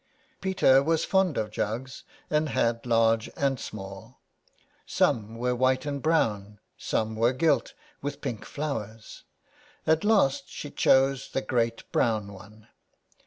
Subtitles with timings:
[0.41, 4.17] Peter was fond of jugs, and had large and small;
[4.83, 9.25] some were white and brown, and some were gilt, with pink flowers.
[9.85, 12.67] At last she chose the great brown one.